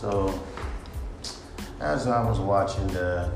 So, 0.00 0.32
as 1.78 2.06
I 2.06 2.26
was 2.26 2.40
watching 2.40 2.86
the 2.86 3.30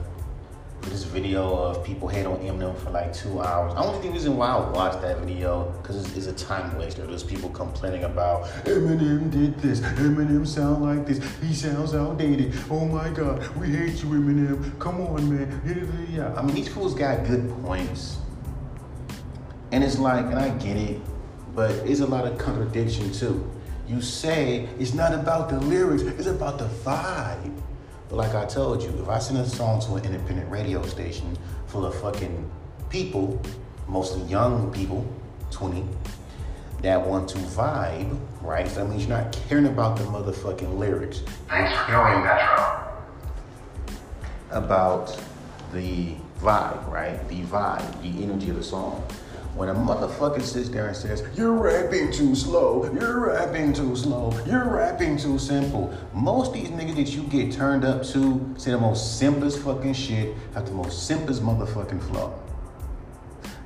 this 0.81 1.05
video 1.05 1.55
of 1.55 1.85
people 1.85 2.09
hate 2.09 2.25
on 2.25 2.39
Eminem 2.39 2.75
for 2.79 2.89
like 2.89 3.13
two 3.13 3.43
hours. 3.43 3.75
I 3.75 3.83
think 3.91 4.03
the 4.03 4.11
reason 4.11 4.39
why 4.39 4.49
I 4.49 4.71
watched 4.71 5.03
that 5.03 5.19
video 5.19 5.71
because 5.83 5.97
it's, 5.97 6.17
it's, 6.17 6.27
a 6.27 6.47
time 6.47 6.75
waster. 6.79 7.07
There's 7.07 7.23
people 7.23 7.51
complaining 7.51 8.05
about 8.05 8.45
Eminem 8.65 9.31
did 9.31 9.59
this, 9.59 9.81
Eminem 9.81 10.47
sound 10.47 10.83
like 10.83 11.07
this, 11.07 11.21
he 11.43 11.53
sounds 11.55 11.95
outdated. 11.95 12.55
Oh 12.71 12.87
my 12.87 13.11
God, 13.11 13.47
we 13.57 13.67
hate 13.67 14.03
you, 14.03 14.09
Eminem. 14.09 14.79
Come 14.79 15.03
on, 15.03 15.37
man. 15.37 16.09
Yeah, 16.11 16.33
I 16.35 16.41
mean 16.41 16.55
these 16.55 16.69
fools 16.69 16.95
got 16.95 17.27
good 17.27 17.51
points, 17.63 18.17
and 19.71 19.85
it's 19.85 19.99
like, 19.99 20.25
and 20.25 20.39
I 20.39 20.49
get 20.57 20.79
it, 20.79 20.99
but 21.55 21.73
it's 21.87 22.01
a 22.01 22.07
lot 22.07 22.27
of 22.27 22.39
contradiction 22.39 23.13
too. 23.13 23.51
You 23.87 24.01
say 24.01 24.69
it's 24.79 24.95
not 24.95 25.13
about 25.13 25.51
the 25.51 25.61
lyrics, 25.61 26.03
it's 26.03 26.27
about 26.27 26.59
the 26.59 26.67
vibe. 26.67 27.61
But 28.09 28.17
like 28.17 28.35
I 28.35 28.47
told 28.47 28.83
you, 28.83 28.89
if 29.01 29.09
I 29.09 29.19
send 29.19 29.39
a 29.39 29.47
song 29.47 29.81
to 29.83 29.95
an 29.95 30.05
independent 30.05 30.51
radio 30.51 30.85
station 30.87 31.37
full 31.67 31.85
of 31.85 31.95
fucking 32.01 32.51
people, 32.89 33.41
mostly 33.87 34.23
young 34.23 34.73
people, 34.73 35.07
20, 35.51 35.85
that 36.83 37.07
want 37.07 37.29
to 37.31 37.39
vibe, 37.39 38.19
right? 38.41 38.69
So 38.69 38.81
that 38.85 38.91
means 38.91 39.07
you're 39.07 39.17
not 39.17 39.33
caring 39.49 39.67
about 39.67 39.97
the 39.97 40.05
motherfucking 40.05 40.79
lyrics. 40.79 41.23
Thanks 41.49 41.73
for 41.73 41.93
joining 41.93 42.25
Metro. 42.25 42.93
About 44.51 45.19
the 45.73 46.15
vibe, 46.41 46.91
right? 46.91 47.27
The 47.29 47.43
vibe, 47.43 48.03
the 48.03 48.23
energy 48.23 48.51
of 48.51 48.57
the 48.57 48.63
song. 48.63 49.05
When 49.55 49.69
a 49.69 49.75
motherfucker 49.75 50.43
sits 50.43 50.69
there 50.69 50.89
and 50.89 50.97
says, 50.97 51.23
You're 51.37 51.53
rapping 51.53 52.11
too 52.11 52.35
slow, 52.35 52.91
you're 52.93 53.21
rapping 53.21 53.73
too 53.73 53.95
slow, 53.95 54.33
you're 54.47 54.69
rapping 54.69 55.17
too 55.17 55.39
simple. 55.39 55.97
Most 56.13 56.53
these 56.53 56.71
niggas 56.71 56.97
that 56.97 57.15
you 57.15 57.23
get 57.25 57.53
turned 57.53 57.85
up 57.85 58.03
to 58.07 58.55
say 58.59 58.73
the 58.73 58.79
most 58.79 59.17
simplest 59.17 59.61
fucking 59.61 59.95
shit, 59.95 60.35
have 60.55 60.67
the 60.67 60.73
most 60.73 61.07
simplest 61.07 61.41
motherfucking 61.41 62.03
flow. 62.09 62.35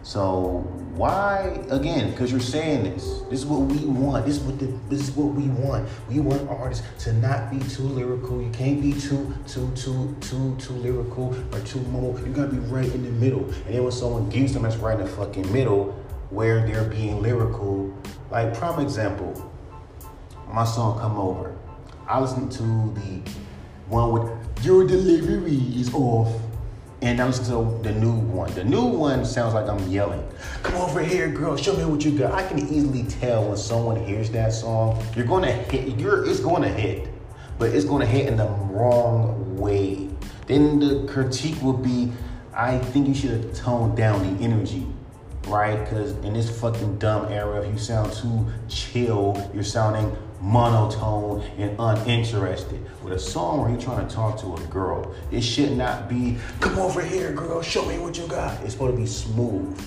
So 0.09 0.64
why 0.95 1.62
again? 1.69 2.12
Because 2.12 2.31
you're 2.31 2.41
saying 2.41 2.84
this. 2.84 3.20
This 3.28 3.41
is 3.41 3.45
what 3.45 3.61
we 3.61 3.84
want. 3.84 4.25
This 4.25 4.39
is 4.39 4.42
what 4.42 4.59
the, 4.59 4.65
this 4.89 5.03
is 5.03 5.11
what 5.11 5.34
we 5.34 5.48
want. 5.48 5.87
We 6.09 6.19
want 6.20 6.48
artists 6.48 6.87
to 7.05 7.12
not 7.12 7.50
be 7.50 7.59
too 7.59 7.83
lyrical. 7.83 8.41
You 8.41 8.48
can't 8.48 8.81
be 8.81 8.95
too 8.95 9.34
too 9.47 9.70
too 9.75 10.17
too 10.23 10.56
too 10.59 10.73
lyrical 10.73 11.37
or 11.53 11.61
too 11.61 11.81
mobile. 11.81 12.19
You 12.27 12.33
gotta 12.33 12.48
be 12.48 12.56
right 12.56 12.91
in 12.91 13.05
the 13.05 13.11
middle. 13.11 13.45
And 13.67 13.75
then 13.75 13.83
when 13.83 13.92
someone 13.92 14.31
gives 14.31 14.55
them 14.55 14.62
that's 14.62 14.77
right 14.77 14.98
in 14.98 15.05
the 15.05 15.11
fucking 15.12 15.53
middle, 15.53 15.92
where 16.31 16.67
they're 16.67 16.89
being 16.89 17.20
lyrical, 17.20 17.95
like 18.31 18.55
prime 18.55 18.81
example, 18.81 19.53
my 20.50 20.65
song 20.65 20.98
"Come 21.00 21.19
Over." 21.19 21.55
I 22.09 22.19
listened 22.19 22.50
to 22.53 22.62
the 22.62 23.31
one 23.89 24.12
with 24.12 24.65
your 24.65 24.87
delivery 24.87 25.59
is 25.77 25.93
off 25.93 26.33
and 27.01 27.21
I 27.21 27.27
listen 27.27 27.45
to 27.47 27.83
the 27.83 27.95
new 27.95 28.13
one. 28.13 28.53
The 28.55 28.65
new 28.65 28.85
one 28.85 29.25
sounds 29.25 29.55
like 29.55 29.69
I'm 29.69 29.79
yelling. 29.89 30.27
Come 30.63 30.77
over 30.77 31.01
here, 31.01 31.29
girl. 31.29 31.57
Show 31.57 31.77
me 31.77 31.85
what 31.85 32.05
you 32.05 32.19
got. 32.19 32.33
I 32.33 32.47
can 32.47 32.59
easily 32.59 33.05
tell 33.05 33.49
when 33.49 33.57
someone 33.57 34.05
hears 34.05 34.31
that 34.31 34.53
song. 34.53 35.03
You're 35.15 35.27
to 35.27 35.53
hit. 35.53 35.99
You're. 35.99 36.25
It's 36.27 36.41
to 36.41 36.69
hit, 36.69 37.09
but 37.59 37.71
it's 37.71 37.85
to 37.85 38.07
hit 38.07 38.27
in 38.27 38.37
the 38.37 38.49
wrong 38.49 39.57
way. 39.57 40.09
Then 40.47 40.81
the 40.81 41.07
critique 41.13 41.61
would 41.63 41.83
be, 41.83 42.13
I 42.55 42.79
think 42.79 43.07
you 43.07 43.15
should 43.15 43.31
have 43.31 43.55
toned 43.55 43.97
down 43.97 44.37
the 44.37 44.43
energy, 44.43 44.87
right? 45.47 45.79
Because 45.79 46.12
in 46.25 46.33
this 46.33 46.59
fucking 46.59 46.99
dumb 46.99 47.31
era, 47.31 47.61
if 47.61 47.73
you 47.73 47.79
sound 47.79 48.12
too 48.12 48.47
chill, 48.69 49.51
you're 49.55 49.62
sounding 49.62 50.17
monotone 50.41 51.42
and 51.58 51.75
uninterested. 51.78 52.84
With 53.03 53.12
a 53.12 53.19
song 53.19 53.60
where 53.60 53.71
you're 53.71 53.81
trying 53.81 54.06
to 54.06 54.15
talk 54.15 54.38
to 54.41 54.54
a 54.54 54.60
girl, 54.69 55.15
it 55.31 55.43
should 55.43 55.76
not 55.76 56.09
be, 56.09 56.37
come 56.60 56.78
over 56.78 57.03
here, 57.03 57.32
girl, 57.32 57.62
show 57.62 57.84
me 57.87 57.99
what 57.99 58.16
you 58.19 58.26
got. 58.26 58.60
It's 58.62 58.72
supposed 58.72 58.94
to 58.94 59.00
be 59.00 59.06
smooth. 59.06 59.81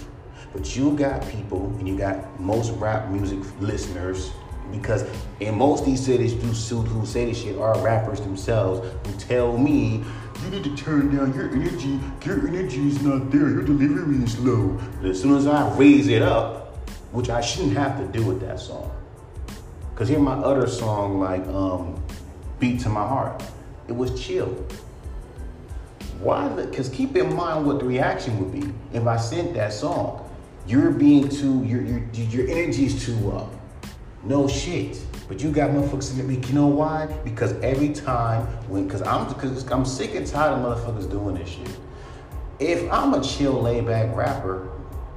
But 0.53 0.75
you 0.75 0.95
got 0.97 1.25
people, 1.29 1.67
and 1.79 1.87
you 1.87 1.97
got 1.97 2.39
most 2.39 2.71
rap 2.73 3.09
music 3.09 3.39
listeners, 3.61 4.31
because 4.71 5.05
in 5.39 5.57
most 5.57 5.85
these 5.85 6.03
cities 6.03 6.33
do 6.33 6.47
who 6.81 7.05
say 7.05 7.25
this 7.25 7.41
shit 7.41 7.57
are 7.57 7.77
rappers 7.79 8.21
themselves 8.21 8.87
who 9.05 9.17
tell 9.17 9.57
me 9.57 10.03
you 10.43 10.49
need 10.49 10.63
to 10.63 10.75
turn 10.75 11.15
down 11.15 11.33
your 11.33 11.49
energy. 11.51 11.99
Your 12.25 12.47
energy 12.47 12.87
is 12.87 13.01
not 13.01 13.31
there. 13.31 13.49
Your 13.49 13.63
delivery 13.63 14.23
is 14.23 14.39
low. 14.39 14.79
But 15.01 15.11
as 15.11 15.21
soon 15.21 15.37
as 15.37 15.45
I 15.45 15.73
raise 15.75 16.07
it 16.07 16.21
up, 16.21 16.75
which 17.11 17.29
I 17.29 17.41
shouldn't 17.41 17.77
have 17.77 17.97
to 17.99 18.07
do 18.17 18.25
with 18.25 18.39
that 18.41 18.59
song, 18.59 18.91
Cause 20.01 20.09
hear 20.09 20.17
my 20.17 20.33
other 20.33 20.65
song 20.65 21.19
like 21.19 21.45
um, 21.49 22.03
"Beat 22.59 22.79
to 22.79 22.89
My 22.89 23.07
Heart," 23.07 23.43
it 23.87 23.91
was 23.95 24.19
chill. 24.19 24.47
Why? 26.19 26.49
Because 26.49 26.89
keep 26.89 27.15
in 27.15 27.35
mind 27.35 27.67
what 27.67 27.77
the 27.77 27.85
reaction 27.85 28.39
would 28.39 28.51
be 28.51 28.73
if 28.97 29.05
I 29.05 29.17
sent 29.17 29.53
that 29.53 29.71
song. 29.71 30.27
You're 30.65 30.89
being 30.89 31.29
too 31.29 31.63
your 31.65 31.83
your 31.83 31.99
your 32.15 32.47
energy 32.49 32.87
is 32.87 33.05
too 33.05 33.31
up. 33.31 33.53
No 34.23 34.47
shit. 34.47 34.99
But 35.27 35.43
you 35.43 35.51
got 35.51 35.69
motherfuckers 35.69 36.17
at 36.17 36.25
me. 36.25 36.41
You 36.47 36.53
know 36.55 36.65
why? 36.65 37.05
Because 37.23 37.53
every 37.61 37.89
time 37.89 38.47
when, 38.69 38.89
cause 38.89 39.03
I'm, 39.03 39.31
cause 39.35 39.69
I'm 39.69 39.85
sick 39.85 40.15
and 40.15 40.25
tired 40.25 40.53
of 40.53 40.65
motherfuckers 40.65 41.11
doing 41.11 41.35
this 41.35 41.49
shit. 41.49 41.77
If 42.57 42.91
I'm 42.91 43.13
a 43.13 43.21
chill, 43.21 43.53
laid 43.61 43.85
back 43.85 44.15
rapper, 44.15 44.67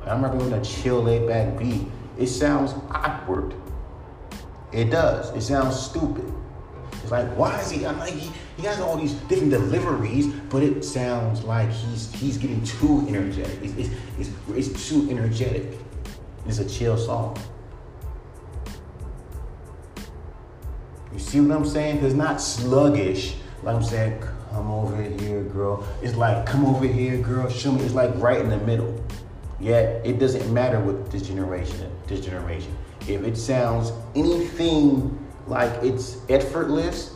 I'm 0.05 0.23
rapping 0.23 0.41
with 0.41 0.53
a 0.53 0.62
chill, 0.62 1.03
laid 1.03 1.27
back 1.27 1.59
beat, 1.59 1.87
it 2.19 2.27
sounds 2.27 2.75
awkward 2.91 3.55
it 4.75 4.91
does. 4.91 5.31
It 5.37 5.43
sounds 5.43 5.79
stupid. 5.79 6.25
It's 7.03 7.11
like, 7.11 7.29
why 7.37 7.61
is 7.61 7.71
he? 7.71 7.87
I'm 7.87 7.99
like, 7.99 8.12
he, 8.12 8.31
he 8.57 8.62
has 8.67 8.81
all 8.81 8.97
these 8.97 9.12
different 9.29 9.51
deliveries, 9.51 10.27
but 10.27 10.62
it 10.62 10.85
sounds 10.85 11.45
like 11.45 11.71
he's 11.71 12.12
he's 12.12 12.39
getting 12.39 12.65
too 12.65 13.05
energetic. 13.09 13.59
It's, 13.62 13.75
it's, 13.77 13.91
it's, 14.19 14.31
it's 14.73 14.89
too 14.89 15.07
energetic. 15.11 15.79
It's 16.47 16.59
a 16.59 16.69
chill 16.69 16.97
song. 16.99 17.39
You 21.12 21.19
see 21.19 21.41
what 21.41 21.56
I'm 21.56 21.65
saying? 21.65 22.05
It's 22.05 22.15
not 22.15 22.41
sluggish. 22.41 23.37
Like 23.62 23.77
I'm 23.77 23.83
saying, 23.83 24.21
come 24.51 24.71
over 24.71 25.01
here, 25.01 25.43
girl. 25.43 25.87
It's 26.03 26.17
like, 26.17 26.47
come 26.47 26.67
over 26.67 26.87
here, 26.87 27.19
girl. 27.19 27.49
Show 27.49 27.73
me. 27.73 27.83
It's 27.83 27.95
like 27.95 28.11
right 28.17 28.41
in 28.41 28.49
the 28.49 28.59
middle. 28.59 29.01
Yet 29.61 30.05
it 30.05 30.19
doesn't 30.19 30.53
matter 30.53 30.81
with 30.81 31.12
this 31.12 31.23
generation. 31.23 31.91
This 32.06 32.25
generation. 32.25 32.77
If 33.07 33.23
it 33.23 33.37
sounds 33.37 33.93
anything 34.15 35.19
like 35.47 35.71
it's 35.83 36.19
effortless, 36.31 37.15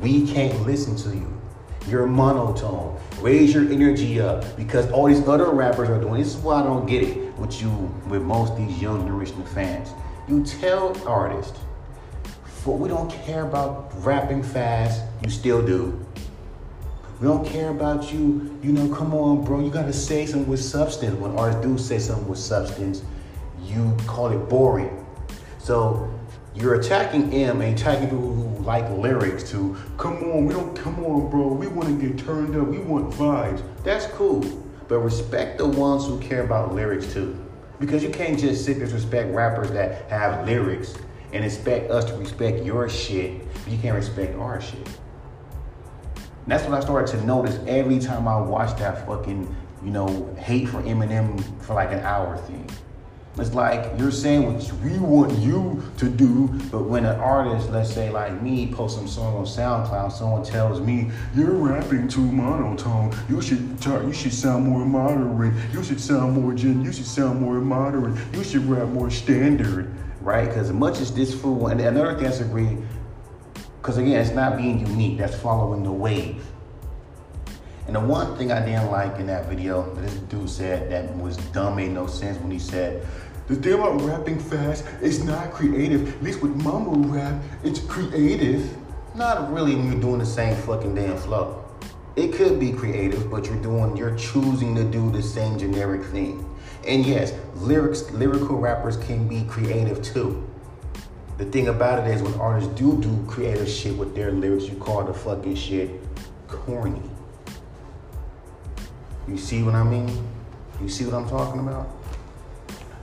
we 0.00 0.26
can't 0.26 0.66
listen 0.66 0.94
to 0.96 1.16
you. 1.16 1.40
You're 1.88 2.06
monotone. 2.06 3.00
Raise 3.20 3.54
your 3.54 3.64
energy 3.72 4.20
up 4.20 4.44
because 4.56 4.90
all 4.90 5.06
these 5.06 5.26
other 5.26 5.50
rappers 5.50 5.88
are 5.88 6.00
doing. 6.00 6.22
This 6.22 6.34
is 6.34 6.36
why 6.36 6.60
I 6.60 6.62
don't 6.62 6.86
get 6.86 7.02
it 7.02 7.34
with 7.38 7.60
you, 7.62 7.70
with 8.08 8.22
most 8.22 8.56
these 8.56 8.80
young 8.80 9.06
generation 9.06 9.44
fans. 9.46 9.88
You 10.28 10.44
tell 10.44 10.96
artists, 11.08 11.58
for 12.44 12.76
we 12.76 12.88
don't 12.88 13.10
care 13.10 13.44
about 13.44 13.90
rapping 14.04 14.42
fast. 14.42 15.02
You 15.24 15.30
still 15.30 15.64
do. 15.64 16.04
We 17.20 17.26
don't 17.26 17.46
care 17.46 17.70
about 17.70 18.12
you. 18.12 18.58
You 18.62 18.72
know, 18.72 18.94
come 18.94 19.14
on, 19.14 19.44
bro. 19.44 19.60
You 19.60 19.70
gotta 19.70 19.92
say 19.92 20.26
something 20.26 20.48
with 20.48 20.62
substance. 20.62 21.18
When 21.18 21.36
artists 21.36 21.62
do 21.62 21.78
say 21.78 21.98
something 21.98 22.28
with 22.28 22.38
substance, 22.38 23.02
you 23.64 23.96
call 24.06 24.28
it 24.28 24.48
boring. 24.48 25.01
So 25.62 26.12
you're 26.56 26.74
attacking 26.74 27.32
M 27.32 27.60
and 27.60 27.78
attacking 27.78 28.08
people 28.08 28.34
who 28.34 28.64
like 28.64 28.88
lyrics 28.90 29.48
to 29.52 29.76
come 29.96 30.16
on, 30.24 30.44
we 30.44 30.52
don't 30.52 30.74
come 30.74 31.04
on, 31.04 31.30
bro. 31.30 31.52
We 31.52 31.68
want 31.68 31.88
to 31.88 32.08
get 32.08 32.18
turned 32.18 32.56
up. 32.56 32.66
We 32.66 32.78
want 32.78 33.12
vibes. 33.14 33.62
That's 33.84 34.06
cool. 34.06 34.40
But 34.88 34.98
respect 34.98 35.58
the 35.58 35.66
ones 35.68 36.04
who 36.06 36.18
care 36.18 36.44
about 36.44 36.74
lyrics 36.74 37.12
too. 37.12 37.38
Because 37.78 38.02
you 38.02 38.10
can't 38.10 38.36
just 38.36 38.64
sit 38.64 38.80
disrespect 38.80 39.32
rappers 39.32 39.70
that 39.70 40.10
have 40.10 40.44
lyrics 40.46 40.96
and 41.32 41.44
expect 41.44 41.92
us 41.92 42.06
to 42.06 42.14
respect 42.16 42.64
your 42.64 42.88
shit, 42.88 43.46
you 43.68 43.78
can't 43.78 43.94
respect 43.94 44.36
our 44.38 44.60
shit. 44.60 44.86
And 46.16 46.48
that's 46.48 46.64
what 46.64 46.74
I 46.74 46.80
started 46.80 47.16
to 47.16 47.24
notice 47.24 47.60
every 47.68 48.00
time 48.00 48.26
I 48.26 48.36
watched 48.36 48.78
that 48.78 49.06
fucking, 49.06 49.54
you 49.84 49.90
know, 49.92 50.34
hate 50.40 50.68
for 50.68 50.82
Eminem 50.82 51.40
for 51.62 51.74
like 51.74 51.92
an 51.92 52.00
hour 52.00 52.36
thing. 52.36 52.68
It's 53.38 53.54
like 53.54 53.98
you're 53.98 54.10
saying 54.10 54.44
what 54.44 54.72
we 54.82 54.98
want 54.98 55.38
you 55.38 55.82
to 55.96 56.08
do, 56.10 56.48
but 56.70 56.82
when 56.82 57.06
an 57.06 57.18
artist, 57.18 57.70
let's 57.70 57.90
say 57.90 58.10
like 58.10 58.42
me, 58.42 58.70
post 58.70 58.96
some 58.96 59.08
song 59.08 59.36
on 59.36 59.44
SoundCloud, 59.46 60.12
someone 60.12 60.44
tells 60.44 60.82
me 60.82 61.10
you're 61.34 61.52
rapping 61.52 62.08
too 62.08 62.20
monotone. 62.20 63.16
You 63.30 63.40
should 63.40 63.80
talk, 63.80 64.02
you 64.02 64.12
should 64.12 64.34
sound 64.34 64.66
more 64.66 64.84
moderate. 64.84 65.54
You 65.72 65.82
should 65.82 65.98
sound 65.98 66.34
more 66.34 66.52
gen. 66.52 66.84
You 66.84 66.92
should 66.92 67.06
sound 67.06 67.40
more 67.40 67.54
moderate. 67.54 68.18
You 68.34 68.44
should 68.44 68.68
rap 68.68 68.88
more 68.88 69.10
standard, 69.10 69.90
right? 70.20 70.46
Because 70.46 70.68
as 70.68 70.72
much 70.74 71.00
as 71.00 71.14
this 71.14 71.32
fool, 71.34 71.68
and 71.68 71.80
another 71.80 72.14
thing 72.18 72.26
I 72.26 72.46
agree, 72.46 72.76
because 73.80 73.96
again, 73.96 74.20
it's 74.20 74.32
not 74.32 74.58
being 74.58 74.86
unique. 74.86 75.16
That's 75.16 75.34
following 75.36 75.84
the 75.84 75.92
wave. 75.92 76.44
And 77.86 77.96
the 77.96 78.00
one 78.00 78.36
thing 78.36 78.52
I 78.52 78.64
didn't 78.64 78.90
like 78.90 79.18
in 79.18 79.26
that 79.26 79.48
video 79.48 79.92
this 79.96 80.14
dude 80.14 80.48
said 80.48 80.90
that 80.90 81.16
was 81.18 81.36
dumb, 81.36 81.76
made 81.76 81.90
no 81.90 82.06
sense 82.06 82.38
when 82.38 82.50
he 82.50 82.58
said, 82.58 83.06
the 83.48 83.56
thing 83.56 83.74
about 83.74 84.00
rapping 84.02 84.38
fast 84.38 84.84
is 85.00 85.24
not 85.24 85.52
creative. 85.52 86.14
At 86.14 86.22
least 86.22 86.42
with 86.42 86.54
mumble 86.62 86.96
rap, 87.12 87.42
it's 87.64 87.80
creative. 87.80 88.76
Not 89.14 89.52
really 89.52 89.74
when 89.74 89.92
you're 89.92 90.00
doing 90.00 90.20
the 90.20 90.26
same 90.26 90.56
fucking 90.56 90.94
damn 90.94 91.16
flow. 91.18 91.64
It 92.14 92.32
could 92.34 92.60
be 92.60 92.72
creative, 92.72 93.30
but 93.30 93.46
you're 93.46 93.60
doing, 93.60 93.96
you're 93.96 94.16
choosing 94.16 94.74
to 94.76 94.84
do 94.84 95.10
the 95.10 95.22
same 95.22 95.58
generic 95.58 96.04
thing. 96.04 96.48
And 96.86 97.04
yes, 97.04 97.34
lyrics, 97.56 98.10
lyrical 98.12 98.58
rappers 98.58 98.96
can 98.96 99.26
be 99.26 99.44
creative 99.44 100.02
too. 100.02 100.48
The 101.38 101.44
thing 101.46 101.68
about 101.68 102.06
it 102.06 102.14
is 102.14 102.22
when 102.22 102.34
artists 102.34 102.72
do 102.74 103.00
do 103.02 103.24
creative 103.26 103.68
shit 103.68 103.96
with 103.96 104.14
their 104.14 104.30
lyrics, 104.30 104.66
you 104.66 104.76
call 104.76 105.04
the 105.04 105.14
fucking 105.14 105.56
shit 105.56 105.90
corny. 106.46 107.02
You 109.28 109.38
see 109.38 109.62
what 109.62 109.74
I 109.74 109.84
mean? 109.84 110.10
You 110.80 110.88
see 110.88 111.04
what 111.04 111.14
I'm 111.14 111.28
talking 111.28 111.60
about? 111.60 111.88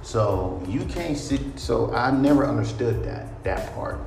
So 0.01 0.61
you 0.67 0.83
can't 0.85 1.17
sit. 1.17 1.59
So 1.59 1.93
I 1.93 2.11
never 2.11 2.45
understood 2.45 3.03
that 3.05 3.43
that 3.43 3.73
part. 3.73 3.99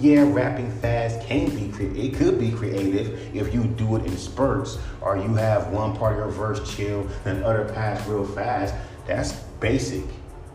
Yeah, 0.00 0.30
rapping 0.32 0.70
fast 0.70 1.26
can 1.26 1.48
be 1.50 1.72
cre- 1.72 1.96
it 1.96 2.14
could 2.14 2.38
be 2.38 2.52
creative 2.52 3.34
if 3.34 3.52
you 3.52 3.64
do 3.64 3.96
it 3.96 4.04
in 4.04 4.16
spurts 4.16 4.78
or 5.00 5.16
you 5.16 5.34
have 5.34 5.68
one 5.68 5.96
part 5.96 6.12
of 6.12 6.18
your 6.18 6.28
verse 6.28 6.76
chill 6.76 7.08
and 7.24 7.42
other 7.42 7.64
pass 7.72 8.06
real 8.06 8.24
fast. 8.24 8.74
That's 9.06 9.32
basic. 9.58 10.04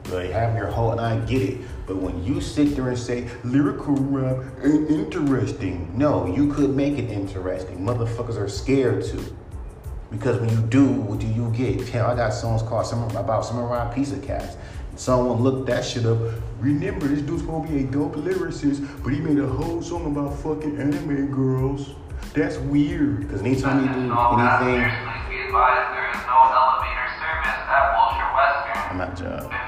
But 0.04 0.32
having 0.32 0.58
your 0.58 0.68
whole 0.68 0.92
and 0.92 1.02
I 1.02 1.20
get 1.26 1.42
it. 1.42 1.58
But 1.88 1.98
when 1.98 2.24
you 2.24 2.40
sit 2.40 2.76
there 2.76 2.90
and 2.90 2.98
say 2.98 3.30
lyrical 3.44 3.96
rap 3.96 4.46
ain't 4.64 4.90
interesting, 4.90 5.92
no, 5.98 6.26
you 6.26 6.54
could 6.54 6.76
make 6.76 6.98
it 6.98 7.10
interesting. 7.10 7.80
Motherfuckers 7.80 8.38
are 8.38 8.50
scared 8.50 9.04
to. 9.06 9.36
Because 10.14 10.40
when 10.40 10.50
you 10.50 10.62
do, 10.68 10.86
what 10.86 11.20
do 11.20 11.26
you 11.26 11.50
get? 11.50 11.90
Hell, 11.90 12.06
I 12.12 12.16
got 12.16 12.30
songs 12.34 12.62
called 12.62 12.86
some 12.86 13.04
about 13.18 13.46
Samurai 13.46 13.92
Pizza 13.94 14.20
Cats. 14.20 14.56
Someone 14.96 15.42
looked 15.42 15.66
that 15.68 15.84
shit 15.84 16.06
up. 16.06 16.20
Remember, 16.60 17.08
this 17.08 17.24
dude's 17.24 17.42
gonna 17.42 17.68
be 17.68 17.80
a 17.80 17.84
dope 17.84 18.16
lyricist, 18.16 18.88
but 19.04 19.12
he 19.12 19.20
made 19.20 19.40
a 19.40 19.48
whole 19.48 19.82
song 19.82 20.06
about 20.06 20.38
fucking 20.38 20.78
anime 20.80 21.32
girls. 21.32 21.96
That's 22.36 22.58
weird. 22.58 23.22
Because 23.22 23.42
anytime 23.42 23.80
you 23.82 23.88
do 23.92 24.00
anything, 24.00 24.86
advised 25.54 25.94
there 25.98 26.10
is 26.10 26.22
no 26.30 26.40
elevator 26.50 27.10
service 27.18 27.60
at 27.74 27.94
Wilshire 27.94 28.34
Western. 28.38 28.92
I'm 28.92 28.98
not 28.98 29.18
job. 29.18 29.63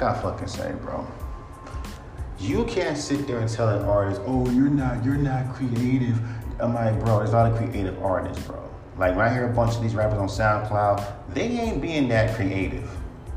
Like 0.00 0.16
I 0.16 0.22
fucking 0.22 0.46
say, 0.46 0.72
bro. 0.80 1.06
You 2.38 2.64
can't 2.66 2.96
sit 2.96 3.26
there 3.26 3.40
and 3.40 3.48
tell 3.48 3.68
an 3.68 3.84
artist, 3.84 4.20
"Oh, 4.24 4.48
you're 4.50 4.70
not, 4.70 5.04
you're 5.04 5.16
not 5.16 5.52
creative." 5.54 6.20
I'm 6.60 6.74
like, 6.74 6.98
bro, 7.00 7.18
there's 7.18 7.30
a 7.30 7.36
lot 7.36 7.50
of 7.50 7.58
creative 7.58 8.00
artists, 8.02 8.44
bro. 8.46 8.62
Like 8.96 9.16
when 9.16 9.24
I 9.24 9.32
hear 9.32 9.50
a 9.50 9.52
bunch 9.52 9.74
of 9.74 9.82
these 9.82 9.94
rappers 9.94 10.18
on 10.18 10.28
SoundCloud, 10.28 11.34
they 11.34 11.48
ain't 11.48 11.82
being 11.82 12.08
that 12.08 12.36
creative. 12.36 12.88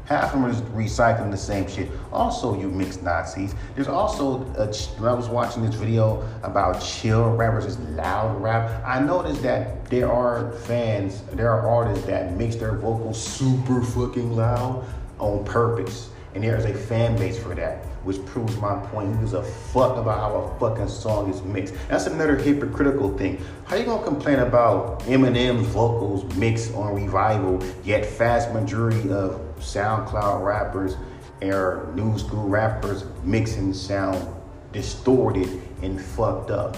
Half 0.05 0.33
of 0.33 0.41
them 0.41 0.51
just 0.51 0.65
recycling 0.65 1.31
the 1.31 1.37
same 1.37 1.67
shit. 1.67 1.89
Also, 2.11 2.59
you 2.59 2.67
mix 2.67 3.01
Nazis. 3.01 3.55
There's 3.75 3.87
also, 3.87 4.41
a, 4.57 4.67
when 4.99 5.09
I 5.09 5.13
was 5.13 5.29
watching 5.29 5.63
this 5.63 5.75
video 5.75 6.27
about 6.43 6.81
chill 6.81 7.35
rappers, 7.35 7.65
just 7.65 7.79
loud 7.91 8.41
rap, 8.41 8.83
I 8.85 8.99
noticed 8.99 9.41
that 9.43 9.85
there 9.85 10.11
are 10.11 10.51
fans, 10.51 11.21
there 11.31 11.49
are 11.49 11.67
artists 11.67 12.05
that 12.07 12.35
mix 12.35 12.55
their 12.55 12.75
vocals 12.75 13.21
super 13.21 13.81
fucking 13.81 14.35
loud 14.35 14.85
on 15.19 15.45
purpose. 15.45 16.09
And 16.33 16.43
there 16.43 16.55
is 16.55 16.65
a 16.65 16.73
fan 16.73 17.17
base 17.17 17.37
for 17.37 17.53
that, 17.55 17.83
which 18.03 18.23
proves 18.25 18.55
my 18.57 18.75
point. 18.87 19.13
Who 19.13 19.19
gives 19.19 19.33
a 19.33 19.43
fuck 19.43 19.97
about 19.97 20.17
how 20.17 20.35
a 20.35 20.59
fucking 20.59 20.87
song 20.87 21.29
is 21.29 21.41
mixed? 21.41 21.73
That's 21.89 22.07
another 22.07 22.37
hypocritical 22.37 23.17
thing. 23.17 23.43
How 23.65 23.75
you 23.75 23.85
gonna 23.85 24.03
complain 24.03 24.39
about 24.39 25.01
Eminem's 25.01 25.67
vocals 25.67 26.23
mixed 26.35 26.73
on 26.73 26.95
Revival, 26.95 27.61
yet 27.83 28.05
vast 28.05 28.53
majority 28.53 29.11
of 29.11 29.41
SoundCloud 29.59 30.43
rappers 30.43 30.95
or 31.41 31.91
new 31.95 32.17
school 32.17 32.47
rappers 32.47 33.03
mixing 33.23 33.73
sound 33.73 34.25
distorted 34.71 35.61
and 35.81 35.99
fucked 35.99 36.51
up, 36.51 36.77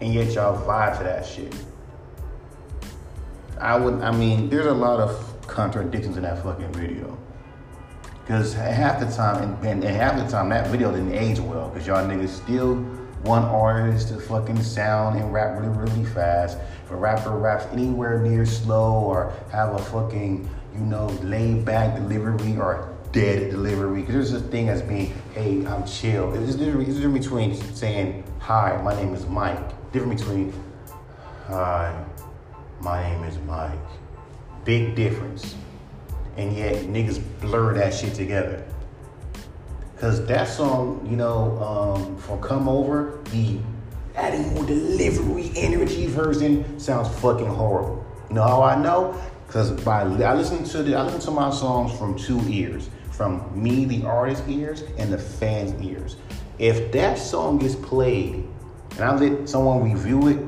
and 0.00 0.14
yet 0.14 0.32
y'all 0.32 0.56
vibe 0.66 0.96
to 0.98 1.04
that 1.04 1.26
shit? 1.26 1.54
I 3.60 3.76
would. 3.76 4.00
I 4.00 4.10
mean, 4.10 4.48
there's 4.48 4.66
a 4.66 4.72
lot 4.72 5.00
of 5.00 5.46
contradictions 5.46 6.16
in 6.16 6.22
that 6.22 6.42
fucking 6.42 6.72
video. 6.72 7.18
Cause 8.28 8.52
half 8.52 9.00
the 9.00 9.06
time, 9.06 9.42
and, 9.42 9.82
and, 9.82 9.96
half 9.96 10.22
the 10.22 10.30
time, 10.30 10.50
that 10.50 10.66
video 10.66 10.92
didn't 10.92 11.14
age 11.14 11.38
well. 11.38 11.70
Cause 11.70 11.86
y'all 11.86 12.06
niggas 12.06 12.28
still 12.28 12.74
want 13.24 13.46
artists 13.46 14.10
to 14.10 14.20
fucking 14.20 14.62
sound 14.62 15.18
and 15.18 15.32
rap 15.32 15.58
really, 15.58 15.74
really 15.74 16.04
fast. 16.04 16.58
If 16.84 16.90
a 16.90 16.96
rapper 16.96 17.30
raps 17.30 17.64
anywhere 17.72 18.20
near 18.20 18.44
slow 18.44 19.00
or 19.00 19.32
have 19.50 19.72
a 19.72 19.78
fucking, 19.78 20.46
you 20.74 20.80
know, 20.80 21.06
laid 21.22 21.64
back 21.64 21.96
delivery 21.96 22.58
or 22.58 22.94
dead 23.12 23.50
delivery. 23.50 24.02
Cause 24.02 24.12
there's 24.12 24.32
this 24.32 24.42
thing 24.42 24.68
as 24.68 24.82
being, 24.82 25.14
hey, 25.32 25.64
I'm 25.64 25.86
chill. 25.86 26.34
It's 26.34 26.54
a 26.54 26.58
difference 26.58 26.98
there's 26.98 27.10
between 27.10 27.54
saying, 27.74 28.24
hi, 28.40 28.78
my 28.82 28.94
name 28.94 29.14
is 29.14 29.24
Mike. 29.24 29.90
Different 29.90 30.18
between, 30.18 30.52
hi, 31.46 32.04
my 32.82 33.10
name 33.10 33.24
is 33.24 33.38
Mike. 33.46 33.78
Big 34.66 34.94
difference 34.94 35.54
and 36.38 36.56
yet 36.56 36.76
niggas 36.84 37.20
blur 37.40 37.74
that 37.74 37.92
shit 37.92 38.14
together. 38.14 38.64
Cause 39.98 40.24
that 40.26 40.46
song, 40.48 41.04
you 41.10 41.16
know, 41.16 41.58
um, 41.60 42.16
for 42.18 42.38
Come 42.38 42.68
Over, 42.68 43.18
the 43.32 43.58
more 44.52 44.64
delivery 44.64 45.50
energy 45.56 46.06
version 46.06 46.78
sounds 46.78 47.08
fucking 47.18 47.46
horrible. 47.46 48.06
You 48.28 48.36
know 48.36 48.44
how 48.44 48.62
I 48.62 48.80
know? 48.80 49.20
Cause 49.48 49.72
by 49.82 50.02
I 50.02 50.34
listen 50.34 50.62
to 50.62 50.82
the 50.84 50.94
I 50.94 51.02
listen 51.02 51.20
to 51.20 51.30
my 51.32 51.50
songs 51.50 51.98
from 51.98 52.16
two 52.16 52.40
ears, 52.48 52.88
from 53.10 53.50
me, 53.60 53.84
the 53.84 54.04
artist 54.04 54.44
ears, 54.46 54.84
and 54.96 55.12
the 55.12 55.18
fans' 55.18 55.82
ears. 55.82 56.16
If 56.60 56.92
that 56.92 57.18
song 57.18 57.58
gets 57.58 57.74
played, 57.74 58.46
and 58.92 59.00
I 59.00 59.16
let 59.16 59.48
someone 59.48 59.82
review 59.82 60.28
it, 60.28 60.38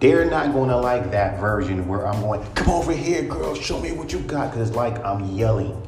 they're 0.00 0.30
not 0.30 0.52
to 0.52 0.76
like 0.76 1.10
that 1.10 1.40
version 1.40 1.86
where 1.88 2.06
I'm 2.06 2.20
going, 2.20 2.44
come 2.54 2.70
over 2.70 2.92
here, 2.92 3.22
girl, 3.22 3.54
show 3.54 3.80
me 3.80 3.92
what 3.92 4.12
you 4.12 4.20
got. 4.20 4.50
Because 4.52 4.72
like 4.74 5.04
I'm 5.04 5.24
yelling. 5.36 5.82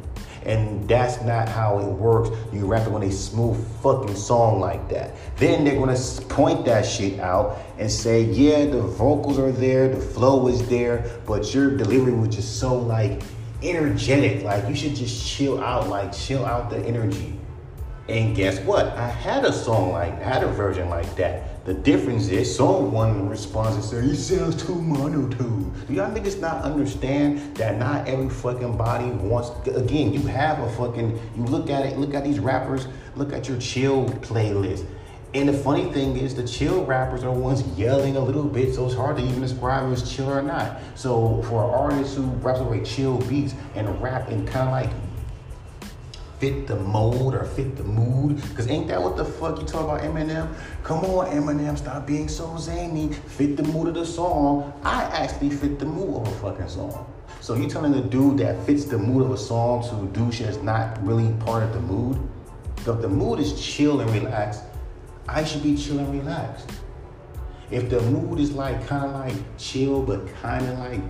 And 0.44 0.88
that's 0.88 1.20
not 1.22 1.48
how 1.48 1.78
it 1.80 1.86
works. 1.86 2.30
You 2.52 2.66
rap 2.66 2.88
on 2.88 3.02
a 3.02 3.12
smooth 3.12 3.62
fucking 3.82 4.16
song 4.16 4.58
like 4.58 4.88
that. 4.88 5.14
Then 5.36 5.64
they're 5.64 5.76
to 5.94 6.22
point 6.26 6.64
that 6.64 6.86
shit 6.86 7.20
out 7.20 7.58
and 7.78 7.90
say, 7.90 8.22
yeah, 8.22 8.64
the 8.64 8.80
vocals 8.80 9.38
are 9.38 9.52
there, 9.52 9.88
the 9.88 10.00
flow 10.00 10.48
is 10.48 10.66
there, 10.68 11.10
but 11.26 11.54
your 11.54 11.76
delivery 11.76 12.14
was 12.14 12.34
just 12.34 12.58
so 12.58 12.74
like 12.74 13.22
energetic. 13.62 14.42
Like 14.42 14.66
you 14.68 14.74
should 14.74 14.96
just 14.96 15.26
chill 15.26 15.62
out, 15.62 15.88
like 15.88 16.12
chill 16.12 16.46
out 16.46 16.70
the 16.70 16.78
energy. 16.78 17.38
And 18.10 18.34
guess 18.34 18.58
what? 18.62 18.86
I 18.96 19.06
had 19.06 19.44
a 19.44 19.52
song 19.52 19.92
like, 19.92 20.12
I 20.14 20.24
had 20.24 20.42
a 20.42 20.48
version 20.48 20.90
like 20.90 21.14
that. 21.14 21.64
The 21.64 21.74
difference 21.74 22.26
is, 22.26 22.52
someone 22.52 23.28
responds 23.28 23.76
and 23.76 23.84
says, 23.84 24.04
"He 24.04 24.16
sounds 24.16 24.60
too 24.60 24.74
monotone." 24.74 25.72
Do 25.86 25.94
y'all 25.94 26.10
niggas 26.10 26.40
not 26.40 26.64
understand 26.64 27.56
that 27.56 27.78
not 27.78 28.08
every 28.08 28.28
fucking 28.28 28.76
body 28.76 29.10
wants? 29.10 29.50
Again, 29.68 30.12
you 30.12 30.22
have 30.22 30.58
a 30.58 30.68
fucking. 30.70 31.20
You 31.36 31.44
look 31.44 31.70
at 31.70 31.86
it. 31.86 31.98
Look 31.98 32.12
at 32.14 32.24
these 32.24 32.40
rappers. 32.40 32.88
Look 33.14 33.32
at 33.32 33.48
your 33.48 33.58
chill 33.58 34.06
playlist. 34.06 34.86
And 35.32 35.48
the 35.48 35.52
funny 35.52 35.92
thing 35.92 36.16
is, 36.16 36.34
the 36.34 36.48
chill 36.48 36.84
rappers 36.84 37.22
are 37.22 37.30
ones 37.30 37.62
yelling 37.78 38.16
a 38.16 38.20
little 38.20 38.42
bit, 38.42 38.74
so 38.74 38.86
it's 38.86 38.96
hard 38.96 39.18
to 39.18 39.22
even 39.22 39.40
describe 39.40 39.84
them 39.84 39.92
as 39.92 40.10
chill 40.10 40.28
or 40.28 40.42
not. 40.42 40.80
So 40.96 41.42
for 41.42 41.62
artists 41.62 42.16
who 42.16 42.22
raps 42.42 42.58
over 42.58 42.82
chill 42.84 43.18
beats 43.18 43.54
and 43.76 44.02
rap 44.02 44.30
and 44.30 44.48
kind 44.48 44.66
of 44.66 44.72
like 44.72 44.90
fit 46.40 46.66
the 46.66 46.76
mold 46.76 47.34
or 47.34 47.44
fit 47.44 47.76
the 47.76 47.84
mood. 47.84 48.42
Cause 48.56 48.66
ain't 48.66 48.88
that 48.88 49.00
what 49.00 49.16
the 49.16 49.24
fuck 49.24 49.60
you 49.60 49.66
talk 49.66 49.84
about 49.84 50.00
Eminem? 50.00 50.48
Come 50.82 51.04
on, 51.04 51.26
Eminem, 51.26 51.76
stop 51.76 52.06
being 52.06 52.28
so 52.28 52.56
zany. 52.56 53.12
Fit 53.12 53.58
the 53.58 53.62
mood 53.62 53.88
of 53.88 53.94
the 53.94 54.06
song. 54.06 54.72
I 54.82 55.02
actually 55.02 55.50
fit 55.50 55.78
the 55.78 55.84
mood 55.84 56.22
of 56.22 56.26
a 56.26 56.30
fucking 56.36 56.68
song. 56.68 57.06
So 57.42 57.54
you 57.54 57.68
telling 57.68 57.94
a 57.94 58.00
dude 58.00 58.38
that 58.38 58.64
fits 58.64 58.86
the 58.86 58.96
mood 58.96 59.22
of 59.22 59.30
a 59.32 59.36
song 59.36 59.82
to 59.90 60.18
do 60.18 60.32
shit 60.32 60.46
that's 60.46 60.62
not 60.62 61.02
really 61.04 61.30
part 61.44 61.62
of 61.62 61.74
the 61.74 61.80
mood? 61.80 62.18
If 62.78 62.86
the 62.86 63.08
mood 63.08 63.38
is 63.38 63.60
chill 63.60 64.00
and 64.00 64.10
relaxed, 64.10 64.62
I 65.28 65.44
should 65.44 65.62
be 65.62 65.76
chill 65.76 65.98
and 65.98 66.10
relaxed. 66.10 66.70
If 67.70 67.90
the 67.90 68.00
mood 68.00 68.40
is 68.40 68.52
like 68.52 68.86
kind 68.86 69.04
of 69.04 69.12
like 69.12 69.36
chill, 69.58 70.02
but 70.02 70.26
kind 70.36 70.66
of 70.66 70.78
like 70.78 71.00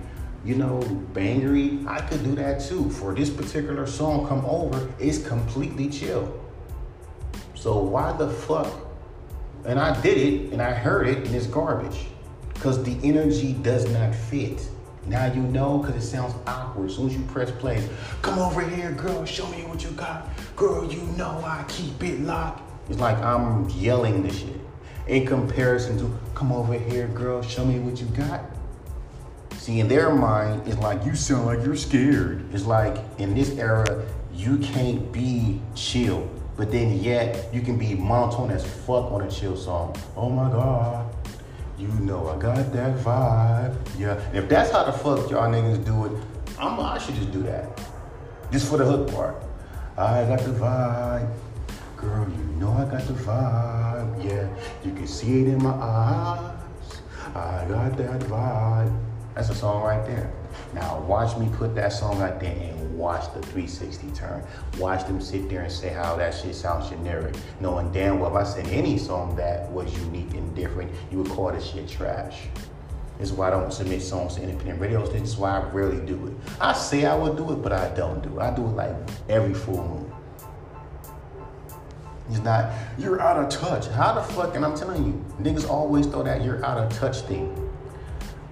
you 0.43 0.55
know, 0.55 0.79
bangery, 1.13 1.85
I 1.87 2.01
could 2.01 2.23
do 2.23 2.35
that 2.35 2.61
too. 2.61 2.89
For 2.89 3.13
this 3.13 3.29
particular 3.29 3.85
song, 3.85 4.27
Come 4.27 4.43
Over, 4.45 4.89
it's 4.99 5.25
completely 5.25 5.89
chill. 5.89 6.39
So 7.53 7.77
why 7.77 8.11
the 8.13 8.29
fuck? 8.29 8.67
And 9.65 9.79
I 9.79 9.99
did 10.01 10.17
it 10.17 10.53
and 10.53 10.61
I 10.61 10.71
heard 10.71 11.07
it 11.07 11.27
and 11.27 11.35
it's 11.35 11.45
garbage. 11.45 12.07
Because 12.53 12.83
the 12.83 12.97
energy 13.03 13.53
does 13.53 13.89
not 13.91 14.15
fit. 14.15 14.67
Now 15.07 15.25
you 15.25 15.41
know 15.41 15.79
because 15.79 15.95
it 15.95 16.07
sounds 16.07 16.33
awkward. 16.47 16.89
As 16.89 16.95
soon 16.95 17.07
as 17.07 17.15
you 17.15 17.23
press 17.25 17.51
play, 17.51 17.87
come 18.21 18.39
over 18.39 18.61
here, 18.61 18.91
girl, 18.91 19.25
show 19.25 19.47
me 19.47 19.63
what 19.63 19.83
you 19.83 19.91
got. 19.91 20.27
Girl, 20.55 20.91
you 20.91 21.01
know 21.17 21.41
I 21.43 21.65
keep 21.67 22.03
it 22.03 22.19
locked. 22.21 22.61
It's 22.89 22.99
like 22.99 23.17
I'm 23.17 23.69
yelling 23.69 24.23
this 24.23 24.39
shit. 24.39 24.59
In 25.07 25.25
comparison 25.25 25.97
to, 25.99 26.19
come 26.35 26.51
over 26.51 26.73
here, 26.73 27.07
girl, 27.07 27.41
show 27.41 27.65
me 27.65 27.79
what 27.79 27.99
you 27.99 28.05
got. 28.07 28.41
See, 29.61 29.79
in 29.79 29.87
their 29.87 30.09
mind, 30.09 30.67
it's 30.67 30.79
like 30.79 31.05
you 31.05 31.13
sound 31.13 31.45
like 31.45 31.63
you're 31.63 31.75
scared. 31.75 32.51
It's 32.51 32.65
like 32.65 32.97
in 33.19 33.35
this 33.35 33.51
era, 33.59 34.03
you 34.33 34.57
can't 34.57 35.11
be 35.11 35.61
chill, 35.75 36.27
but 36.57 36.71
then 36.71 36.97
yet 36.97 37.47
you 37.53 37.61
can 37.61 37.77
be 37.77 37.93
monotone 37.93 38.49
as 38.49 38.65
fuck 38.65 39.11
on 39.11 39.21
a 39.21 39.29
chill 39.29 39.55
song. 39.55 39.95
Oh 40.17 40.31
my 40.31 40.49
god, 40.49 41.13
you 41.77 41.89
know 41.89 42.27
I 42.29 42.39
got 42.39 42.73
that 42.73 42.97
vibe. 43.05 43.77
Yeah, 43.99 44.19
if 44.33 44.49
that's 44.49 44.71
how 44.71 44.83
the 44.83 44.93
fuck 44.93 45.29
y'all 45.29 45.47
niggas 45.47 45.85
do 45.85 46.05
it, 46.05 46.23
I'm, 46.57 46.79
I 46.79 46.97
should 46.97 47.13
just 47.13 47.31
do 47.31 47.43
that, 47.43 47.79
just 48.51 48.67
for 48.67 48.77
the 48.77 48.85
hook 48.85 49.11
part. 49.13 49.35
I 49.95 50.25
got 50.25 50.39
the 50.39 50.53
vibe, 50.53 51.31
girl. 51.97 52.27
You 52.27 52.43
know 52.59 52.71
I 52.71 52.85
got 52.85 53.05
the 53.05 53.13
vibe. 53.13 54.25
Yeah, 54.25 54.49
you 54.83 54.91
can 54.91 55.05
see 55.05 55.41
it 55.41 55.49
in 55.49 55.61
my 55.61 55.69
eyes. 55.69 56.57
I 57.35 57.63
got 57.69 57.95
that 57.97 58.21
vibe. 58.21 59.10
That's 59.35 59.49
a 59.49 59.55
song 59.55 59.83
right 59.83 60.05
there. 60.05 60.31
Now 60.73 60.99
watch 61.01 61.37
me 61.37 61.49
put 61.57 61.73
that 61.75 61.93
song 61.93 62.21
out 62.21 62.39
there 62.39 62.51
and 62.51 62.97
watch 62.97 63.33
the 63.33 63.41
360 63.41 64.11
turn. 64.11 64.43
Watch 64.77 65.05
them 65.05 65.21
sit 65.21 65.49
there 65.49 65.61
and 65.61 65.71
say 65.71 65.89
how 65.89 66.15
that 66.17 66.33
shit 66.33 66.53
sounds 66.53 66.89
generic, 66.89 67.35
knowing 67.59 67.91
damn 67.91 68.19
well 68.19 68.35
if 68.35 68.35
I 68.35 68.49
said 68.49 68.67
any 68.67 68.97
song 68.97 69.35
that 69.37 69.71
was 69.71 69.97
unique 69.99 70.33
and 70.33 70.53
different, 70.55 70.91
you 71.09 71.17
would 71.19 71.31
call 71.31 71.51
this 71.51 71.71
shit 71.71 71.87
trash. 71.87 72.41
This 73.17 73.29
is 73.29 73.35
why 73.35 73.47
I 73.47 73.51
don't 73.51 73.71
submit 73.71 74.01
songs 74.01 74.35
to 74.35 74.41
independent 74.41 74.81
radio 74.81 75.05
stations. 75.05 75.21
This 75.21 75.33
is 75.33 75.37
why 75.37 75.59
I 75.59 75.69
rarely 75.69 76.03
do 76.05 76.27
it. 76.27 76.33
I 76.59 76.73
say 76.73 77.05
I 77.05 77.15
would 77.15 77.37
do 77.37 77.53
it, 77.53 77.61
but 77.61 77.71
I 77.71 77.93
don't 77.93 78.21
do 78.21 78.39
it. 78.39 78.41
I 78.41 78.53
do 78.53 78.63
it 78.63 78.71
like 78.71 78.95
every 79.29 79.53
full 79.53 79.77
moon. 79.87 80.13
It's 82.29 82.39
not, 82.39 82.73
you're 82.97 83.21
out 83.21 83.37
of 83.37 83.49
touch. 83.49 83.87
How 83.89 84.13
the 84.13 84.23
fuck, 84.33 84.55
and 84.55 84.65
I'm 84.65 84.75
telling 84.75 85.05
you, 85.05 85.25
niggas 85.39 85.69
always 85.69 86.07
throw 86.07 86.23
that 86.23 86.43
you're 86.43 86.65
out 86.65 86.77
of 86.77 86.91
touch 86.97 87.21
thing. 87.21 87.60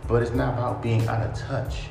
But 0.09 0.23
it's 0.23 0.31
not 0.33 0.55
about 0.55 0.81
being 0.81 1.07
out 1.07 1.21
of 1.25 1.37
touch. 1.37 1.83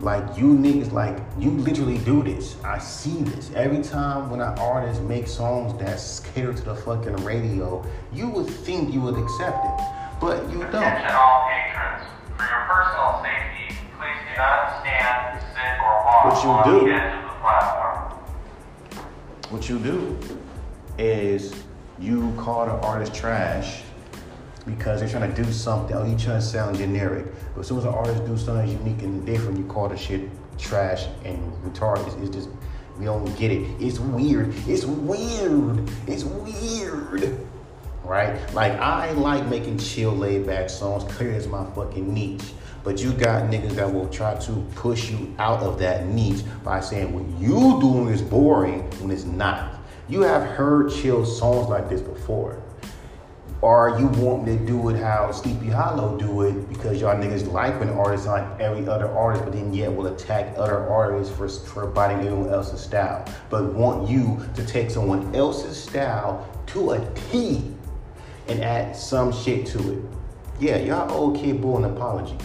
Like 0.00 0.36
you 0.36 0.46
niggas, 0.46 0.90
like 0.92 1.16
you 1.38 1.50
literally 1.52 1.98
do 1.98 2.22
this. 2.24 2.56
I 2.64 2.78
see 2.78 3.22
this 3.22 3.52
every 3.54 3.82
time 3.82 4.28
when 4.28 4.40
an 4.40 4.58
artist 4.58 5.00
makes 5.02 5.30
songs 5.30 5.78
that 5.78 6.00
cater 6.34 6.52
to 6.52 6.62
the 6.62 6.74
fucking 6.74 7.16
radio. 7.18 7.82
You 8.12 8.28
would 8.30 8.48
think 8.50 8.92
you 8.92 9.00
would 9.00 9.16
accept 9.16 9.64
it, 9.64 9.86
but 10.20 10.42
you 10.50 10.58
don't. 10.58 10.74
Attention 10.74 11.14
all 11.14 11.48
patrons. 11.48 12.04
For 12.36 12.42
your 12.42 12.66
personal 12.66 13.22
safety, 13.22 13.76
please 13.96 14.20
do 14.28 14.36
not 14.36 14.80
stand, 14.80 15.40
sit, 15.54 15.80
or 15.80 16.04
walk 16.04 16.24
What 16.24 16.42
you 16.44 16.50
on 16.50 16.64
do. 16.80 16.86
the 16.88 16.94
edge 16.94 17.14
of 17.14 17.22
the 17.22 17.34
platform. 17.40 18.18
What 19.50 19.68
you 19.68 19.78
do 19.78 20.18
is 20.98 21.54
you 22.00 22.34
call 22.36 22.66
the 22.66 22.72
artist 22.72 23.14
trash 23.14 23.82
because 24.66 25.00
they're 25.00 25.08
trying 25.08 25.32
to 25.32 25.42
do 25.42 25.50
something. 25.52 25.96
Oh, 25.96 26.04
you 26.04 26.16
trying 26.16 26.40
to 26.40 26.42
sound 26.42 26.76
generic. 26.78 27.26
But 27.54 27.62
as 27.62 27.68
soon 27.68 27.78
as 27.78 27.84
an 27.84 27.94
artist 27.94 28.24
do 28.24 28.36
something 28.36 28.68
unique 28.68 29.02
and 29.02 29.24
different, 29.26 29.58
you 29.58 29.64
call 29.64 29.88
the 29.88 29.96
shit 29.96 30.28
trash 30.58 31.06
and 31.24 31.52
retarded. 31.64 32.06
It's, 32.06 32.16
it's 32.16 32.36
just 32.36 32.48
we 32.98 33.06
don't 33.06 33.24
get 33.36 33.50
it. 33.50 33.66
It's 33.80 33.98
weird. 33.98 34.54
It's 34.68 34.84
weird. 34.84 35.90
It's 36.06 36.24
weird. 36.24 37.38
Right? 38.04 38.54
Like 38.54 38.72
I 38.72 39.10
like 39.12 39.46
making 39.46 39.78
chill, 39.78 40.12
laid 40.12 40.46
back 40.46 40.70
songs. 40.70 41.04
Clear 41.12 41.32
as 41.32 41.46
my 41.46 41.64
fucking 41.72 42.12
niche. 42.12 42.52
But 42.84 43.02
you 43.02 43.12
got 43.14 43.50
niggas 43.50 43.72
that 43.76 43.92
will 43.92 44.08
try 44.08 44.34
to 44.40 44.52
push 44.74 45.10
you 45.10 45.34
out 45.38 45.60
of 45.60 45.78
that 45.78 46.06
niche 46.06 46.42
by 46.62 46.80
saying 46.80 47.14
what 47.14 47.40
you 47.40 47.80
doing 47.80 48.08
is 48.08 48.20
boring 48.20 48.82
when 49.00 49.10
it's 49.10 49.24
not. 49.24 49.80
You 50.06 50.20
have 50.20 50.42
heard 50.42 50.92
chill 50.92 51.24
songs 51.24 51.68
like 51.68 51.88
this 51.88 52.02
before. 52.02 52.62
Or 53.64 53.96
you 53.98 54.08
want 54.08 54.44
me 54.44 54.58
to 54.58 54.66
do 54.66 54.90
it 54.90 54.96
how 55.00 55.32
Sleepy 55.32 55.68
Hallow 55.68 56.18
do 56.18 56.42
it 56.42 56.68
because 56.68 57.00
y'all 57.00 57.16
niggas 57.16 57.50
like 57.50 57.80
when 57.80 57.88
artists 57.88 58.26
like 58.26 58.44
every 58.60 58.86
other 58.86 59.08
artist, 59.08 59.42
but 59.42 59.54
then 59.54 59.72
yet 59.72 59.90
will 59.90 60.08
attack 60.08 60.52
other 60.58 60.86
artists 60.86 61.34
for, 61.34 61.48
for 61.48 61.86
biting 61.86 62.26
anyone 62.26 62.50
else's 62.50 62.82
style. 62.82 63.24
But 63.48 63.72
want 63.72 64.06
you 64.06 64.38
to 64.54 64.66
take 64.66 64.90
someone 64.90 65.34
else's 65.34 65.82
style 65.82 66.46
to 66.66 66.90
a 66.90 67.14
T 67.30 67.74
and 68.48 68.62
add 68.62 68.94
some 68.94 69.32
shit 69.32 69.64
to 69.68 69.94
it. 69.94 69.98
Yeah, 70.60 70.76
y'all 70.76 71.10
owe 71.10 71.32
Kid 71.32 71.62
Boo 71.62 71.78
an 71.78 71.84
apology. 71.84 72.36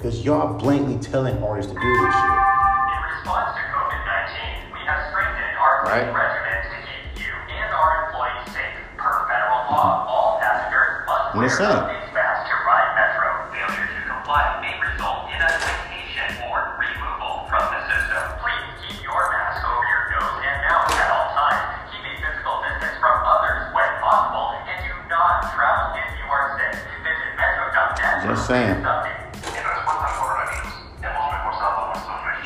Cause 0.00 0.24
y'all 0.24 0.58
blankly 0.58 0.98
telling 0.98 1.40
artists 1.40 1.70
to 1.70 1.78
do 1.78 1.88
this 2.04 2.14
shit. 2.14 2.24
In 2.24 3.02
response 3.14 3.54
to 3.54 3.62
COVID-19, 3.62 4.72
we 4.72 4.80
have 4.86 5.08
strengthened 5.08 5.56
our 5.56 5.84
Right. 5.84 6.02
cleaning 6.02 6.47
saying. 11.34 11.42
when 11.42 11.50
metro.net. 11.58 11.98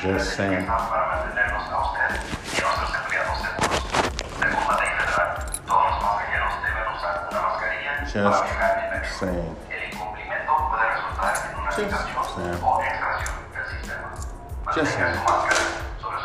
Just 0.00 0.34
saying. 0.36 0.54
En 0.54 0.68
respuesta 0.68 2.41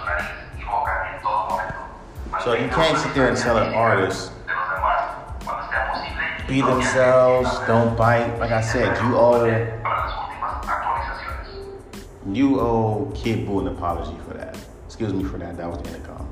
nariz 0.06 0.28
y 0.60 0.64
boca 0.66 1.16
en 1.16 1.22
todo 1.22 1.50
momento. 1.50 2.44
So 2.44 2.56
you 2.56 2.68
can't 2.68 2.98
sit 2.98 3.14
there 3.14 3.28
and 3.30 3.38
tell 3.38 3.58
an 3.58 3.74
artist, 3.74 4.32
de 4.46 4.54
los 4.54 4.70
demás 4.70 5.02
cuando 5.46 5.64
sea 5.70 5.88
posible 5.92 6.24
y 6.40 6.48
be 6.48 6.62
themselves, 6.62 7.50
don't 7.68 7.96
bite. 7.96 8.38
Like 8.38 8.52
I 8.52 8.62
said, 8.62 8.98
you 9.04 9.16
owe 9.16 9.48
para 9.82 10.08
las 10.08 10.14
últimas 10.14 10.68
actualizaciones. 10.68 12.36
You 12.36 12.60
owe 12.60 13.12
Kid 13.16 13.46
Boo 13.46 13.62
an 13.62 13.68
apology 13.68 14.18
for 14.28 14.34
that. 14.34 14.58
Excuse 14.86 15.14
me 15.14 15.24
for 15.24 15.38
that. 15.38 15.56
That 15.56 15.70
was 15.70 15.82
the 15.82 15.88
intercom. 15.88 16.27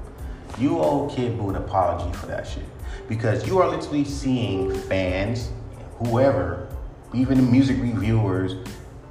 You 0.60 0.80
owe 0.80 1.10
Kid 1.10 1.38
Boo 1.38 1.50
an 1.50 1.56
apology 1.56 2.12
for 2.18 2.28
that 2.28 2.48
shit. 2.48 2.64
Because 3.08 3.46
you 3.48 3.60
are 3.60 3.70
literally 3.70 4.06
seeing 4.06 4.74
fans, 4.74 5.52
whoever, 6.00 6.68
even 7.14 7.52
music 7.52 7.78
reviewers, 7.82 8.56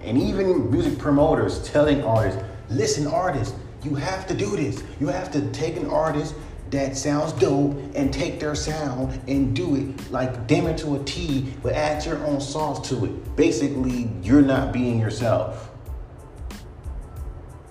and 0.03 0.19
even 0.19 0.71
music 0.71 0.99
promoters 0.99 1.63
telling 1.69 2.03
artists, 2.03 2.43
listen, 2.69 3.07
artists, 3.07 3.55
you 3.83 3.95
have 3.95 4.27
to 4.27 4.35
do 4.35 4.57
this. 4.57 4.83
You 5.01 5.09
have 5.09 5.31
to 5.33 5.51
take 5.51 5.77
an 5.77 5.89
artist 5.91 6.35
that 6.71 6.97
sounds 6.97 7.33
dope 7.33 7.77
and 7.95 8.13
take 8.13 8.41
their 8.41 8.55
sound 8.55 9.21
and 9.29 9.55
do 9.55 9.77
it 9.77 10.11
like 10.11 10.47
damn 10.47 10.67
it 10.67 10.79
to 10.79 10.97
a 10.97 11.05
T, 11.05 11.55
but 11.63 11.75
add 11.75 12.05
your 12.05 12.25
own 12.27 12.41
sauce 12.41 12.89
to 12.89 13.05
it. 13.05 13.37
Basically, 13.37 14.11
you're 14.23 14.43
not 14.43 14.73
being 14.73 14.99
yourself. 14.99 15.71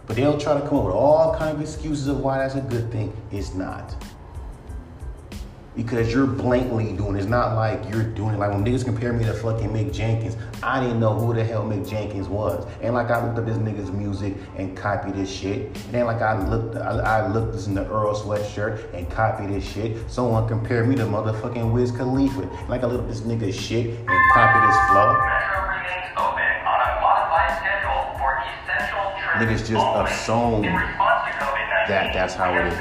But 0.05 0.17
they'll 0.17 0.37
try 0.37 0.59
to 0.59 0.67
come 0.67 0.79
up 0.79 0.85
with 0.85 0.95
all 0.95 1.35
kind 1.35 1.55
of 1.55 1.61
excuses 1.61 2.07
of 2.07 2.19
why 2.19 2.39
that's 2.39 2.55
a 2.55 2.61
good 2.61 2.91
thing. 2.91 3.15
It's 3.31 3.53
not. 3.53 3.95
Because 5.75 6.13
you're 6.13 6.27
blankly 6.27 6.93
doing 6.93 7.15
it. 7.15 7.19
It's 7.19 7.27
not 7.27 7.55
like 7.55 7.89
you're 7.89 8.03
doing 8.03 8.35
it. 8.35 8.37
Like 8.37 8.51
when 8.51 8.63
niggas 8.63 8.85
compare 8.85 9.11
me 9.11 9.25
to 9.25 9.33
fucking 9.33 9.69
Mick 9.69 9.91
Jenkins, 9.91 10.37
I 10.61 10.79
didn't 10.79 10.99
know 10.99 11.17
who 11.17 11.33
the 11.33 11.43
hell 11.43 11.63
Mick 11.63 11.89
Jenkins 11.89 12.27
was. 12.27 12.67
And 12.81 12.93
like 12.93 13.09
I 13.09 13.25
looked 13.25 13.39
up 13.39 13.45
this 13.45 13.57
nigga's 13.57 13.89
music 13.89 14.35
and 14.55 14.77
copied 14.77 15.15
this 15.15 15.31
shit. 15.31 15.65
And 15.85 15.93
then 15.93 16.05
like 16.05 16.21
I 16.21 16.47
looked, 16.47 16.75
I, 16.75 16.99
I 16.99 17.27
looked 17.27 17.53
this 17.53 17.65
in 17.65 17.73
the 17.73 17.87
Earl 17.87 18.13
sweatshirt 18.15 18.93
and 18.93 19.09
copied 19.09 19.49
this 19.49 19.63
shit. 19.67 19.97
Someone 20.11 20.47
compared 20.47 20.87
me 20.87 20.95
to 20.95 21.05
motherfucking 21.05 21.71
Wiz 21.71 21.91
Khalifa. 21.91 22.41
And 22.41 22.69
like 22.69 22.83
I 22.83 22.85
looked 22.85 23.05
up 23.05 23.09
this 23.09 23.21
nigga's 23.21 23.59
shit 23.59 23.97
and 23.97 24.31
copied 24.33 24.67
his 24.67 24.77
flow. 24.89 25.32
Niggas 29.43 29.67
just 29.67 29.75
only. 29.75 30.07
assume 30.09 30.63
In 30.63 30.71
response 30.71 31.27
to 31.27 31.31
COVID-19, 31.35 31.87
that 31.91 32.13
that's 32.15 32.33
how 32.33 32.55
it 32.55 32.63
is. 32.63 32.79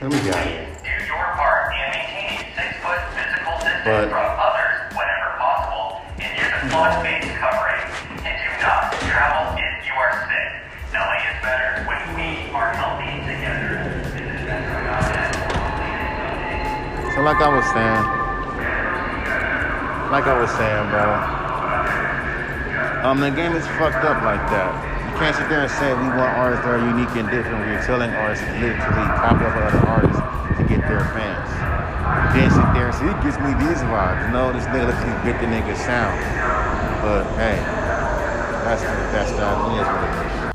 Let 0.00 0.10
me 0.10 0.18
get 0.24 0.34
here. 0.48 0.66
do 0.82 0.90
your 1.06 1.26
part 1.38 1.70
and 1.76 1.92
maintain 1.94 2.40
a 2.40 2.48
six-foot 2.58 3.00
physical 3.14 3.54
distance 3.60 3.84
But- 3.84 4.08
from 4.10 4.26
others 4.34 4.96
whenever 4.98 5.30
possible. 5.38 6.02
And 6.18 6.32
use 6.34 6.50
a 6.50 6.90
face 7.06 7.30
covering. 7.38 7.86
And 8.26 8.34
do 8.34 8.50
not 8.66 8.90
travel 8.98 9.54
if 9.60 9.86
you 9.86 9.94
are 9.94 10.10
sick. 10.26 10.50
Knowing 10.90 11.22
is 11.30 11.38
better 11.44 11.84
when 11.86 12.02
we 12.18 12.50
are 12.50 12.72
healthy 12.74 13.14
together. 13.30 13.78
So 17.14 17.20
like 17.22 17.38
I 17.38 17.48
was 17.54 17.66
saying, 17.70 18.04
like 20.10 20.26
I 20.26 20.34
was 20.40 20.50
saying, 20.58 20.90
bro. 20.90 21.39
Um, 23.00 23.18
the 23.18 23.30
game 23.30 23.52
is 23.56 23.64
fucked 23.80 24.04
up 24.04 24.20
like 24.28 24.44
that. 24.52 24.76
You 25.08 25.16
can't 25.16 25.34
sit 25.34 25.48
there 25.48 25.64
and 25.64 25.72
say 25.72 25.88
we 25.96 26.12
want 26.12 26.36
artists 26.36 26.64
that 26.68 26.76
are 26.76 26.84
unique 26.84 27.08
and 27.16 27.32
different. 27.32 27.64
We're 27.64 27.80
telling 27.80 28.10
artists 28.12 28.44
to 28.44 28.52
literally 28.60 29.08
copy 29.16 29.40
off 29.48 29.56
other 29.56 29.88
artists 29.88 30.20
to 30.60 30.62
get 30.68 30.84
their 30.84 31.00
fans. 31.16 31.48
Then 32.36 32.52
sit 32.52 32.68
there 32.76 32.92
and 32.92 33.00
he 33.00 33.16
gives 33.24 33.40
me 33.40 33.56
these 33.56 33.80
vibes. 33.88 34.30
No, 34.36 34.52
this 34.52 34.68
nigga 34.68 34.92
lets 34.92 35.00
these 35.00 35.16
bit 35.24 35.40
the 35.40 35.48
nigga 35.48 35.74
sound. 35.80 36.20
But 37.00 37.24
hey, 37.40 37.56
that's 38.68 38.82
that's 38.84 39.32
that. 39.32 39.56
It 39.64 39.80
is 39.80 39.86
what 39.88 40.44
it 40.44 40.44
is. 40.44 40.49